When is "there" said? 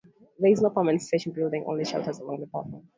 0.39-0.51